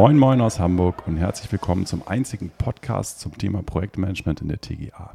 [0.00, 4.58] Moin Moin aus Hamburg und herzlich willkommen zum einzigen Podcast zum Thema Projektmanagement in der
[4.58, 5.12] TGA.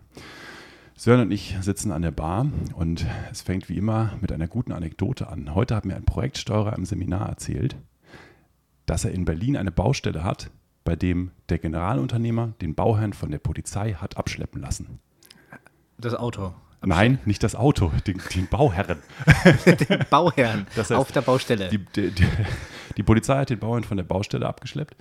[0.95, 2.45] Sören und ich sitzen an der Bar
[2.75, 5.55] und es fängt wie immer mit einer guten Anekdote an.
[5.55, 7.77] Heute hat mir ein Projektsteuerer im Seminar erzählt,
[8.85, 10.51] dass er in Berlin eine Baustelle hat,
[10.83, 14.99] bei dem der Generalunternehmer den Bauherrn von der Polizei hat abschleppen lassen.
[15.97, 16.53] Das Auto.
[16.83, 18.99] Nein, nicht das Auto, den, den Bauherren.
[19.65, 21.69] den Bauherren Das heißt, auf der Baustelle.
[21.69, 22.27] Die, die, die,
[22.97, 24.95] die Polizei hat den Bauern von der Baustelle abgeschleppt.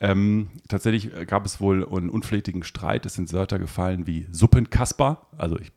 [0.00, 3.06] Ähm, tatsächlich gab es wohl einen unflätigen Streit.
[3.06, 5.26] Es sind Wörter gefallen wie Suppenkasper.
[5.38, 5.72] Also ich,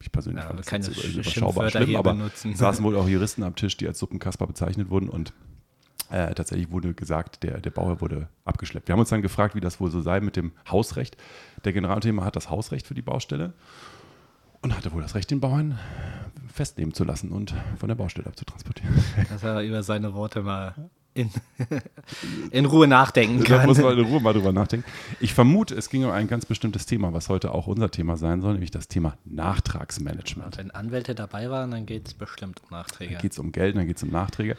[0.00, 2.54] ich persönlich Ja, fand das keine überschaubar schlimm, aber benutzen.
[2.54, 5.32] saßen wohl auch Juristen am Tisch, die als Suppenkasper bezeichnet wurden und
[6.10, 8.88] äh, tatsächlich wurde gesagt, der, der Bauer wurde abgeschleppt.
[8.88, 11.16] Wir haben uns dann gefragt, wie das wohl so sei mit dem Hausrecht.
[11.64, 13.54] Der Generalunternehmer hat das Hausrecht für die Baustelle
[14.66, 15.78] und hatte wohl das Recht, den Bauern
[16.52, 18.92] festnehmen zu lassen und von der Baustelle abzutransportieren.
[19.28, 20.74] dass er über seine Worte mal
[21.14, 21.30] in,
[22.50, 23.66] in Ruhe nachdenken Da kann.
[23.66, 24.84] muss man in Ruhe mal drüber nachdenken.
[25.20, 28.40] Ich vermute, es ging um ein ganz bestimmtes Thema, was heute auch unser Thema sein
[28.42, 30.58] soll, nämlich das Thema Nachtragsmanagement.
[30.58, 33.14] Wenn Anwälte dabei waren, dann geht es bestimmt um Nachträge.
[33.14, 34.56] Da geht es um Geld, dann geht es um Nachträge.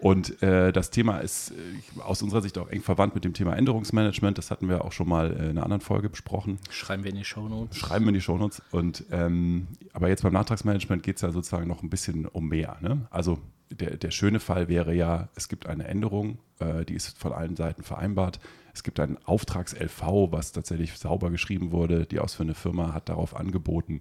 [0.00, 3.56] Und äh, das Thema ist äh, aus unserer Sicht auch eng verwandt mit dem Thema
[3.56, 4.38] Änderungsmanagement.
[4.38, 6.58] Das hatten wir auch schon mal äh, in einer anderen Folge besprochen.
[6.70, 7.76] Schreiben wir in die Shownotes.
[7.76, 8.62] Schreiben wir in die Shownotes.
[8.70, 12.78] Und, ähm, aber jetzt beim Nachtragsmanagement geht es ja sozusagen noch ein bisschen um mehr.
[12.80, 13.06] Ne?
[13.10, 13.38] Also
[13.70, 17.56] der, der schöne Fall wäre ja, es gibt eine Änderung, äh, die ist von allen
[17.56, 18.40] Seiten vereinbart.
[18.72, 22.06] Es gibt ein Auftrags-LV, was tatsächlich sauber geschrieben wurde.
[22.06, 24.00] Die ausführende Firma hat darauf angeboten.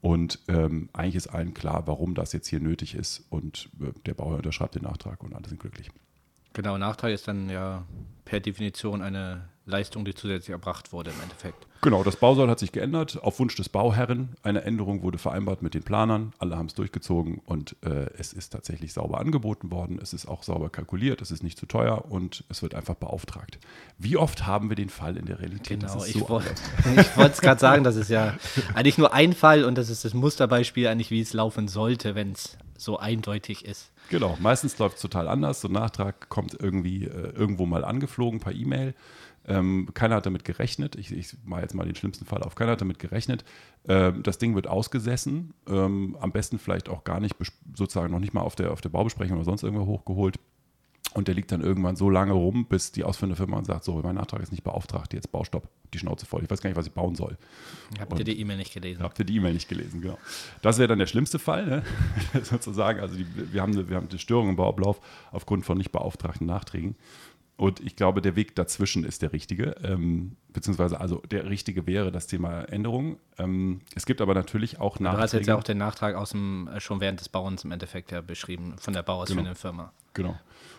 [0.00, 3.26] Und ähm, eigentlich ist allen klar, warum das jetzt hier nötig ist.
[3.28, 5.90] Und äh, der Bauer unterschreibt den Nachtrag und alle sind glücklich.
[6.52, 7.84] Genau, Nachtrag ist dann ja
[8.24, 11.66] per Definition eine Leistung, die zusätzlich erbracht wurde im Endeffekt.
[11.82, 14.36] Genau, das Bausoll hat sich geändert auf Wunsch des Bauherren.
[14.42, 16.34] Eine Änderung wurde vereinbart mit den Planern.
[16.38, 19.98] Alle haben es durchgezogen und äh, es ist tatsächlich sauber angeboten worden.
[20.00, 23.58] Es ist auch sauber kalkuliert, es ist nicht zu teuer und es wird einfach beauftragt.
[23.96, 25.80] Wie oft haben wir den Fall in der Realität?
[25.80, 26.20] Genau, ich so
[26.96, 28.34] ich wollte es gerade sagen, das ist ja
[28.74, 32.32] eigentlich nur ein Fall und das ist das Musterbeispiel eigentlich, wie es laufen sollte, wenn
[32.32, 33.90] es so eindeutig ist.
[34.08, 35.60] Genau, meistens läuft es total anders.
[35.60, 38.94] So ein Nachtrag kommt irgendwie äh, irgendwo mal angeflogen per E-Mail.
[39.46, 40.96] Ähm, keiner hat damit gerechnet.
[40.96, 42.54] Ich, ich mache jetzt mal den schlimmsten Fall auf.
[42.54, 43.44] Keiner hat damit gerechnet.
[43.88, 45.54] Ähm, das Ding wird ausgesessen.
[45.68, 47.36] Ähm, am besten vielleicht auch gar nicht,
[47.74, 50.38] sozusagen noch nicht mal auf der, auf der Baubesprechung oder sonst irgendwo hochgeholt.
[51.12, 54.14] Und der liegt dann irgendwann so lange rum, bis die ausführende Firma sagt: So, mein
[54.14, 56.44] Nachtrag ist nicht beauftragt, jetzt Baustopp, die Schnauze voll.
[56.44, 57.36] Ich weiß gar nicht, was ich bauen soll.
[57.98, 59.02] Habt ihr die E-Mail nicht gelesen?
[59.02, 60.18] Habt ihr die E-Mail nicht gelesen, genau.
[60.62, 61.82] Das wäre dann der schlimmste Fall, ne?
[62.44, 63.00] sozusagen.
[63.00, 65.00] Also die, wir, haben eine, wir haben eine Störung im Bauablauf
[65.32, 66.94] aufgrund von nicht beauftragten Nachträgen.
[67.60, 69.76] Und ich glaube, der Weg dazwischen ist der richtige.
[69.84, 73.18] Ähm, beziehungsweise, also der richtige wäre das Thema Änderung.
[73.36, 75.36] Ähm, es gibt aber natürlich auch Du hast Nachträge.
[75.36, 78.22] jetzt ja auch den Nachtrag aus dem, äh, schon während des Bauens im Endeffekt ja
[78.22, 79.92] beschrieben, von der bauausführenden Firma.
[80.14, 80.38] Genau.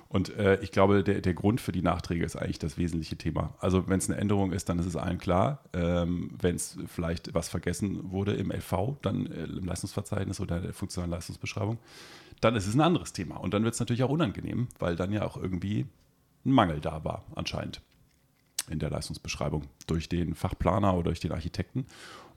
[0.09, 3.53] Und äh, ich glaube, der, der Grund für die Nachträge ist eigentlich das wesentliche Thema.
[3.59, 5.59] Also wenn es eine Änderung ist, dann ist es allen klar.
[5.73, 10.73] Ähm, wenn es vielleicht was vergessen wurde im LV, dann äh, im Leistungsverzeichnis oder der
[10.73, 11.77] funktionalen Leistungsbeschreibung,
[12.39, 13.35] dann ist es ein anderes Thema.
[13.37, 15.85] Und dann wird es natürlich auch unangenehm, weil dann ja auch irgendwie
[16.45, 17.81] ein Mangel da war, anscheinend
[18.69, 21.85] in der Leistungsbeschreibung durch den Fachplaner oder durch den Architekten.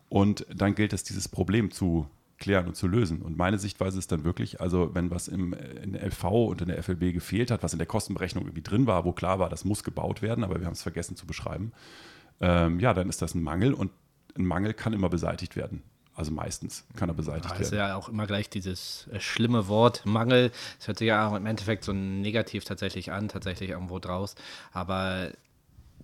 [0.09, 2.07] Und dann gilt es, dieses Problem zu
[2.39, 3.23] klären und zu lösen.
[3.23, 6.69] Und meine Sichtweise ist dann wirklich, also wenn was im, in der LV und in
[6.69, 9.65] der FLB gefehlt hat, was in der Kostenberechnung irgendwie drin war, wo klar war, das
[9.65, 11.73] muss gebaut werden, aber wir haben es vergessen zu beschreiben,
[12.41, 13.93] ähm, ja, dann ist das ein Mangel und
[14.37, 15.83] ein Mangel kann immer beseitigt werden.
[16.15, 17.89] Also meistens kann er beseitigt Da ist werden.
[17.89, 20.53] ja auch immer gleich dieses äh, schlimme Wort Mangel.
[20.79, 24.37] Es hört sich ja auch im Endeffekt so negativ tatsächlich an, tatsächlich irgendwo draus.
[24.73, 25.33] Aber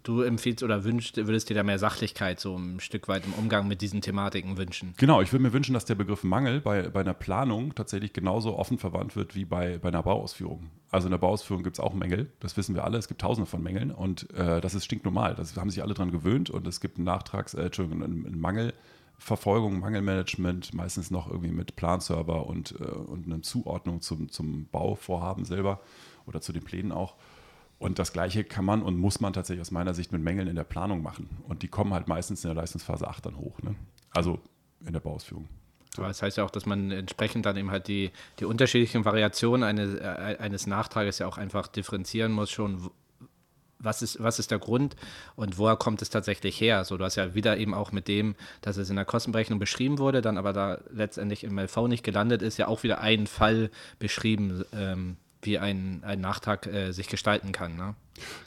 [0.02, 3.68] du empfiehlst oder wünschst, würdest dir da mehr Sachlichkeit so ein Stück weit im Umgang
[3.68, 4.94] mit diesen Thematiken wünschen.
[4.96, 8.56] Genau, ich würde mir wünschen, dass der Begriff Mangel bei, bei einer Planung tatsächlich genauso
[8.56, 10.70] offen verwandt wird wie bei, bei einer Bauausführung.
[10.90, 13.48] Also in der Bauausführung gibt es auch Mängel, das wissen wir alle, es gibt tausende
[13.48, 16.80] von Mängeln und äh, das ist stinknormal, das haben sich alle dran gewöhnt und es
[16.80, 18.40] gibt einen Nachtrags-, äh, Entschuldigung, einen, einen
[19.20, 25.44] Mangelverfolgung, Mangelmanagement, meistens noch irgendwie mit Planserver und, äh, und einer Zuordnung zum, zum Bauvorhaben
[25.44, 25.80] selber
[26.26, 27.16] oder zu den Plänen auch.
[27.78, 30.56] Und das Gleiche kann man und muss man tatsächlich aus meiner Sicht mit Mängeln in
[30.56, 31.28] der Planung machen.
[31.48, 33.60] Und die kommen halt meistens in der Leistungsphase 8 dann hoch.
[33.62, 33.74] Ne?
[34.10, 34.38] Also
[34.84, 35.48] in der Bauausführung.
[35.96, 39.64] Aber das heißt ja auch, dass man entsprechend dann eben halt die, die unterschiedlichen Variationen
[39.64, 42.90] eines, äh, eines Nachtrages ja auch einfach differenzieren muss, schon
[43.80, 44.96] was ist, was ist der Grund
[45.36, 46.84] und woher kommt es tatsächlich her?
[46.84, 49.98] So, du hast ja wieder eben auch mit dem, dass es in der Kostenberechnung beschrieben
[49.98, 53.70] wurde, dann aber da letztendlich im LV nicht gelandet ist, ja auch wieder ein Fall
[53.98, 57.76] beschrieben, ähm, wie ein, ein Nachtrag äh, sich gestalten kann.
[57.76, 57.94] Ne?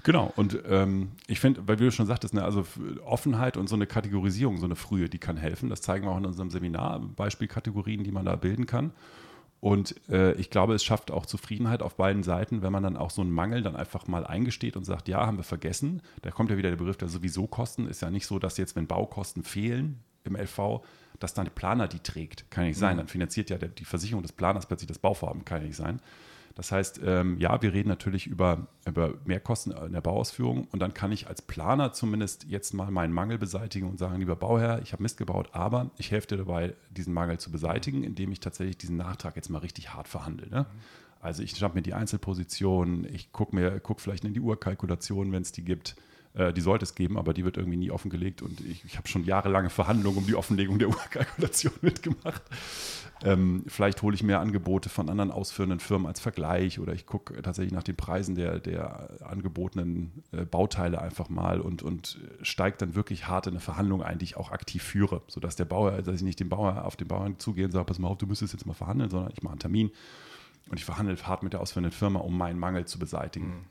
[0.04, 2.66] Genau, und ähm, ich finde, weil du schon sagtest, ne, also
[3.04, 5.70] Offenheit und so eine Kategorisierung, so eine frühe, die kann helfen.
[5.70, 8.92] Das zeigen wir auch in unserem Seminar, Beispielkategorien, die man da bilden kann.
[9.64, 13.10] Und äh, ich glaube, es schafft auch Zufriedenheit auf beiden Seiten, wenn man dann auch
[13.10, 16.02] so einen Mangel dann einfach mal eingesteht und sagt, ja, haben wir vergessen.
[16.22, 17.88] Da kommt ja wieder der Begriff der sowieso Kosten.
[17.88, 20.82] Ist ja nicht so, dass jetzt, wenn Baukosten fehlen im LV,
[21.18, 22.52] dass dann der Planer die trägt.
[22.52, 22.96] Kann nicht sein.
[22.96, 22.98] Mhm.
[22.98, 25.46] Dann finanziert ja der, die Versicherung des Planers plötzlich das Bauvorhaben.
[25.46, 26.02] Kann nicht sein.
[26.56, 30.94] Das heißt, ähm, ja, wir reden natürlich über, über Mehrkosten in der Bauausführung und dann
[30.94, 34.94] kann ich als Planer zumindest jetzt mal meinen Mangel beseitigen und sagen, lieber Bauherr, ich
[34.94, 38.78] habe Mist gebaut, aber ich helfe dir dabei, diesen Mangel zu beseitigen, indem ich tatsächlich
[38.78, 40.48] diesen Nachtrag jetzt mal richtig hart verhandle.
[40.50, 40.68] Ne?
[41.22, 45.54] Also ich schnappe mir die Einzelpositionen, ich gucke guck vielleicht in die Urkalkulation, wenn es
[45.54, 45.96] die gibt
[46.36, 49.24] die sollte es geben, aber die wird irgendwie nie offengelegt und ich, ich habe schon
[49.24, 52.42] jahrelange Verhandlungen um die Offenlegung der Urkalkulation mitgemacht.
[53.24, 57.42] Ähm, vielleicht hole ich mehr Angebote von anderen ausführenden Firmen als Vergleich oder ich gucke
[57.42, 62.96] tatsächlich nach den Preisen der, der angebotenen äh, Bauteile einfach mal und, und steige dann
[62.96, 66.16] wirklich hart in eine Verhandlung ein, die ich auch aktiv führe, sodass der Bauer, dass
[66.16, 68.54] ich nicht den Bauer auf den Bauern zugehe und sage, pass mal auf, du müsstest
[68.54, 69.92] jetzt mal verhandeln, sondern ich mache einen Termin
[70.70, 73.48] und ich verhandle hart mit der ausführenden Firma, um meinen Mangel zu beseitigen.
[73.48, 73.66] Mhm.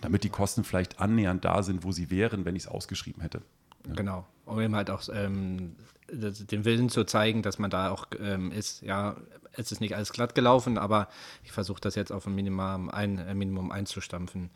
[0.00, 3.42] Damit die Kosten vielleicht annähernd da sind, wo sie wären, wenn ich es ausgeschrieben hätte.
[3.86, 3.94] Ja.
[3.94, 4.26] Genau.
[4.44, 5.76] Um eben halt auch ähm,
[6.10, 9.16] den Willen zu zeigen, dass man da auch ähm, ist, ja,
[9.58, 11.08] es ist nicht alles glatt gelaufen, aber
[11.42, 14.50] ich versuche das jetzt auf ein Minimum, ein, ein Minimum einzustampfen.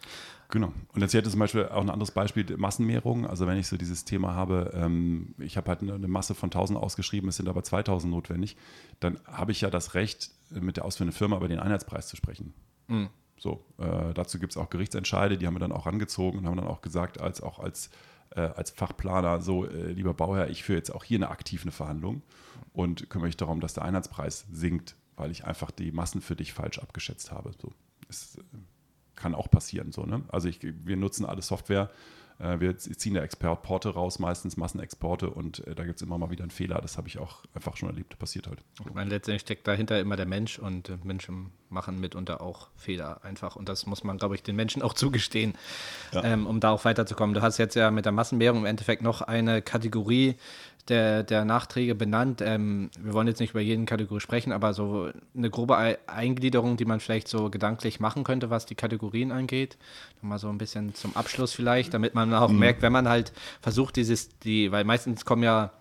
[0.50, 0.72] Genau.
[0.92, 3.26] Und jetzt hätte zum Beispiel auch ein anderes Beispiel, Massenmehrung.
[3.26, 6.48] Also wenn ich so dieses Thema habe, ähm, ich habe halt eine, eine, Masse von
[6.48, 8.56] 1000 ausgeschrieben, es sind aber 2000 notwendig,
[9.00, 12.52] dann habe ich ja das Recht, mit der ausführenden Firma über den Einheitspreis zu sprechen.
[12.88, 13.08] Mhm.
[13.40, 16.58] So, äh, dazu gibt es auch Gerichtsentscheide, die haben wir dann auch angezogen und haben
[16.58, 17.88] dann auch gesagt, als auch als
[18.37, 22.22] äh, als Fachplaner so, äh, lieber Bauherr, ich führe jetzt auch hier eine aktive Verhandlung
[22.75, 26.52] und kümmere mich darum, dass der Einheitspreis sinkt, weil ich einfach die Massen für dich
[26.52, 27.52] falsch abgeschätzt habe.
[27.60, 27.72] So,
[28.10, 28.42] es äh,
[29.16, 29.90] kann auch passieren.
[29.90, 30.22] So, ne?
[30.28, 31.90] Also ich, wir nutzen alle Software
[32.40, 36.42] wir ziehen da Exporte raus, meistens Massenexporte und äh, da gibt es immer mal wieder
[36.42, 36.81] einen Fehler.
[36.81, 38.60] Das habe ich auch einfach schon erlebt, passiert halt.
[38.78, 43.25] Ich meine, letztendlich steckt dahinter immer der Mensch und äh, Menschen machen mitunter auch Fehler
[43.25, 45.54] einfach und das muss man, glaube ich, den Menschen auch zugestehen,
[46.12, 46.25] ja.
[46.25, 47.34] ähm, um da auch weiterzukommen.
[47.34, 50.37] Du hast jetzt ja mit der Massenwährung im Endeffekt noch eine Kategorie
[50.90, 52.42] der, der Nachträge benannt.
[52.44, 55.76] Ähm, wir wollen jetzt nicht über jeden Kategorie sprechen, aber so eine grobe
[56.06, 59.78] Eingliederung, die man vielleicht so gedanklich machen könnte, was die Kategorien angeht.
[60.20, 62.58] Nochmal so ein bisschen zum Abschluss vielleicht, damit man auch mhm.
[62.58, 63.32] merkt, wenn man halt
[63.62, 65.72] versucht, dieses, die, weil meistens kommen ja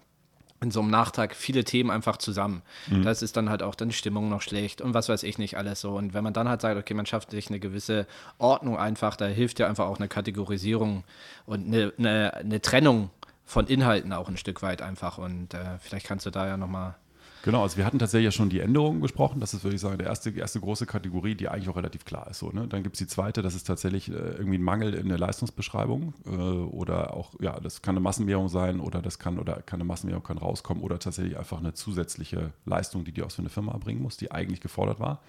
[0.61, 2.61] in so einem Nachtrag viele Themen einfach zusammen.
[2.87, 3.03] Mhm.
[3.03, 5.57] Das ist dann halt auch dann die Stimmung noch schlecht und was weiß ich nicht
[5.57, 5.91] alles so.
[5.91, 8.07] Und wenn man dann halt sagt, okay, man schafft sich eine gewisse
[8.37, 11.03] Ordnung einfach, da hilft ja einfach auch eine Kategorisierung
[11.45, 13.09] und eine, eine, eine Trennung
[13.49, 15.17] von Inhalten auch ein Stück weit einfach.
[15.17, 16.95] Und äh, vielleicht kannst du da ja nochmal.
[17.43, 19.39] Genau, also wir hatten tatsächlich ja schon die Änderungen besprochen.
[19.39, 22.29] Das ist, würde ich sagen, die erste, erste große Kategorie, die eigentlich auch relativ klar
[22.29, 22.39] ist.
[22.39, 22.67] So, ne?
[22.67, 26.13] Dann gibt es die zweite, das ist tatsächlich äh, irgendwie ein Mangel in der Leistungsbeschreibung.
[26.27, 29.87] Äh, oder auch, ja, das kann eine Massenwährung sein oder das kann, oder kann eine
[29.87, 33.71] Massenwährung kann rauskommen oder tatsächlich einfach eine zusätzliche Leistung, die die aus so eine Firma
[33.71, 35.21] erbringen muss, die eigentlich gefordert war.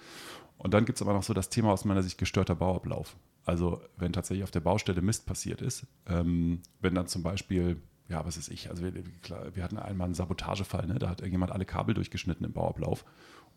[0.59, 3.15] Und dann gibt es aber noch so das Thema aus meiner Sicht gestörter Bauablauf.
[3.45, 8.25] Also wenn tatsächlich auf der Baustelle Mist passiert ist, ähm, wenn dann zum Beispiel ja,
[8.25, 8.69] was ist ich?
[8.69, 8.91] Also wir,
[9.21, 10.99] klar, wir hatten einmal einen Sabotagefall, ne?
[10.99, 13.05] da hat irgendjemand alle Kabel durchgeschnitten im Bauablauf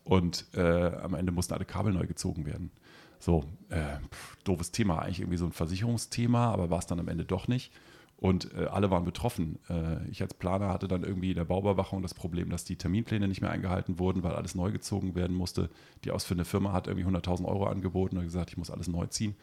[0.05, 2.71] und äh, am Ende mussten alle Kabel neu gezogen werden.
[3.19, 7.09] So, äh, pf, doofes Thema, eigentlich irgendwie so ein Versicherungsthema, aber war es dann am
[7.09, 7.73] Ende doch nicht.
[8.17, 9.59] Und äh, alle waren betroffen.
[9.69, 13.27] Äh, ich als Planer hatte dann irgendwie in der Bauüberwachung das Problem, dass die Terminpläne
[13.27, 15.69] nicht mehr eingehalten wurden, weil alles neu gezogen werden musste.
[16.05, 19.35] Die ausführende Firma hat irgendwie 100.000 Euro angeboten und gesagt, ich muss alles neu ziehen.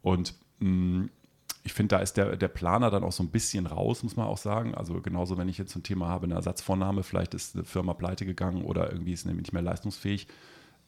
[0.00, 1.10] Und mh, mm,
[1.68, 4.26] ich finde, da ist der, der Planer dann auch so ein bisschen raus, muss man
[4.26, 4.74] auch sagen.
[4.74, 8.24] Also genauso, wenn ich jetzt ein Thema habe, eine Ersatzvornahme, vielleicht ist eine Firma pleite
[8.24, 10.28] gegangen oder irgendwie ist nämlich nicht mehr leistungsfähig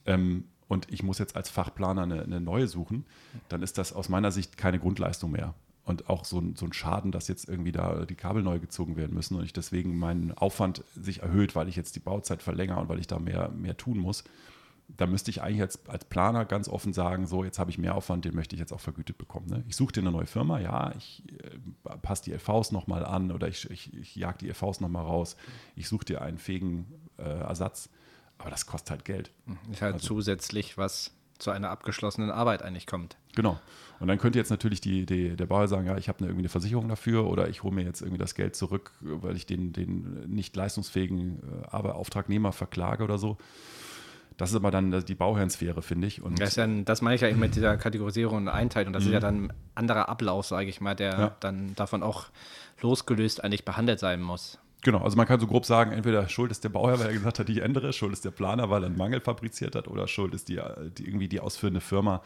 [0.07, 3.05] ähm, und ich muss jetzt als Fachplaner eine, eine, neue suchen,
[3.47, 5.53] dann ist das aus meiner Sicht keine Grundleistung mehr.
[5.85, 8.95] Und auch so ein, so ein Schaden, dass jetzt irgendwie da die Kabel neu gezogen
[8.95, 12.79] werden müssen und ich deswegen meinen Aufwand sich erhöht, weil ich jetzt die Bauzeit verlängere
[12.79, 14.23] und weil ich da mehr, mehr tun muss
[14.97, 17.95] da müsste ich eigentlich als, als Planer ganz offen sagen, so jetzt habe ich mehr
[17.95, 19.47] Aufwand, den möchte ich jetzt auch vergütet bekommen.
[19.47, 19.63] Ne?
[19.67, 23.47] Ich suche dir eine neue Firma, ja, ich äh, passe die LVs nochmal an oder
[23.47, 25.35] ich, ich, ich jag die LVs nochmal raus,
[25.75, 26.85] ich suche dir einen fähigen
[27.17, 27.89] äh, Ersatz,
[28.37, 29.31] aber das kostet halt Geld.
[29.71, 33.17] Ist halt also, zusätzlich, was zu einer abgeschlossenen Arbeit eigentlich kommt.
[33.35, 33.59] Genau.
[33.99, 36.43] Und dann könnte jetzt natürlich die, die, der Bauer sagen, ja, ich habe eine, irgendwie
[36.43, 39.73] eine Versicherung dafür oder ich hole mir jetzt irgendwie das Geld zurück, weil ich den,
[39.73, 41.39] den nicht leistungsfähigen
[41.71, 43.37] äh, Auftragnehmer verklage oder so.
[44.41, 46.19] Das ist aber dann die Bauherrensphäre, finde ich.
[46.19, 48.91] Und das, ja, das meine ich ja eben mit dieser Kategorisierung und Einteilung.
[48.91, 49.09] Das mhm.
[49.09, 49.21] ist ja mhm.
[49.21, 51.35] dann ein anderer Ablauf, sage ich mal, der ja.
[51.41, 52.25] dann davon auch
[52.81, 54.57] losgelöst eigentlich behandelt sein muss.
[54.81, 57.37] Genau, also man kann so grob sagen, entweder Schuld ist der Bauherr, weil er gesagt
[57.37, 60.33] hat, ich ändere, Schuld ist der Planer, weil er einen Mangel fabriziert hat, oder Schuld
[60.33, 60.59] ist die,
[60.97, 62.23] die irgendwie die ausführende Firma,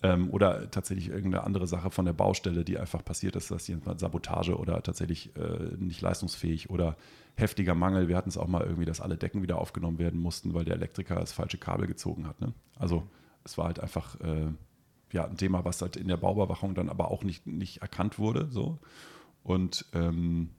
[0.00, 3.98] Ähm, oder tatsächlich irgendeine andere Sache von der Baustelle, die einfach passiert ist, dass jemand
[3.98, 6.96] Sabotage oder tatsächlich äh, nicht leistungsfähig oder
[7.34, 8.06] heftiger Mangel.
[8.06, 10.76] Wir hatten es auch mal irgendwie, dass alle Decken wieder aufgenommen werden mussten, weil der
[10.76, 12.40] Elektriker das falsche Kabel gezogen hat.
[12.40, 12.52] Ne?
[12.76, 13.08] Also
[13.44, 14.52] es war halt einfach äh,
[15.12, 18.48] ja, ein Thema, was halt in der Bauüberwachung dann aber auch nicht, nicht erkannt wurde.
[18.50, 18.78] So.
[19.42, 20.50] Und ähm,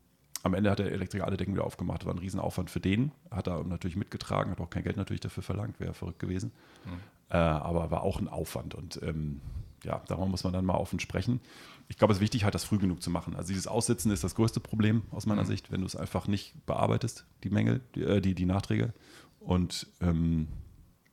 [0.43, 2.05] am Ende hat der Elektriker alle Decken wieder aufgemacht.
[2.05, 3.12] War ein Riesenaufwand für den.
[3.29, 6.51] Hat er natürlich mitgetragen, hat auch kein Geld natürlich dafür verlangt, wäre verrückt gewesen.
[6.86, 7.19] Mhm.
[7.29, 8.75] Äh, aber war auch ein Aufwand.
[8.75, 9.41] Und ähm,
[9.83, 11.39] ja, darüber muss man dann mal offen sprechen.
[11.88, 13.36] Ich glaube, es ist wichtig, halt das früh genug zu machen.
[13.36, 15.48] Also dieses Aussitzen ist das größte Problem aus meiner mhm.
[15.48, 18.93] Sicht, wenn du es einfach nicht bearbeitest, die Mängel, die, äh, die, die Nachträge.
[19.39, 20.48] Und ähm,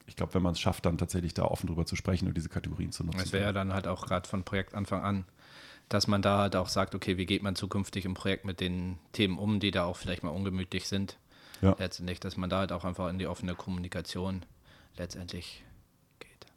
[0.06, 2.48] ich glaube, wenn man es schafft, dann tatsächlich da offen drüber zu sprechen und diese
[2.48, 3.18] Kategorien zu nutzen.
[3.18, 5.24] Das wäre ja dann halt auch gerade von Projektanfang an
[5.88, 8.98] dass man da halt auch sagt, okay, wie geht man zukünftig im Projekt mit den
[9.12, 11.18] Themen um, die da auch vielleicht mal ungemütlich sind.
[11.62, 11.76] Ja.
[11.78, 14.44] Letztendlich, dass man da halt auch einfach in die offene Kommunikation
[14.96, 15.64] letztendlich.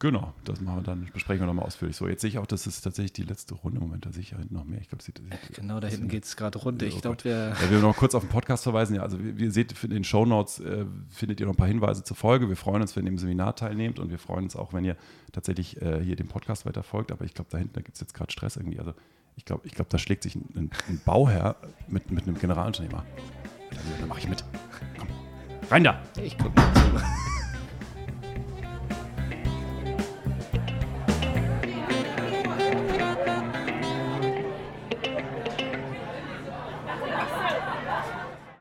[0.02, 1.98] Genau, das machen wir dann, besprechen wir nochmal ausführlich.
[1.98, 3.82] So, jetzt sehe ich auch, das ist tatsächlich die letzte Runde.
[3.82, 4.80] Moment, da sehe ich ja hinten noch mehr.
[4.80, 6.86] Ich glaube, sieht, sieht, Genau, da hinten geht es gerade runter.
[6.86, 7.50] Ich glaube, wir.
[7.50, 8.96] Ja, wir noch kurz auf den Podcast verweisen.
[8.96, 11.58] Ja, also, wie, wie ihr seht, in den Show Notes äh, findet ihr noch ein
[11.58, 12.48] paar Hinweise zur Folge.
[12.48, 14.96] Wir freuen uns, wenn ihr im Seminar teilnehmt und wir freuen uns auch, wenn ihr
[15.34, 17.12] tatsächlich äh, hier dem Podcast weiter folgt.
[17.12, 18.80] Aber ich glaube, da hinten gibt es jetzt gerade Stress irgendwie.
[18.80, 18.94] Also,
[19.36, 21.58] ich glaube, ich glaub, da schlägt sich ein, ein Bauherr
[21.90, 23.06] mit, mit einem Generalunternehmer.
[24.00, 24.46] Dann mache ich mit.
[24.98, 25.10] Komm,
[25.70, 26.02] rein da.
[26.24, 27.39] Ich gucke mal zu.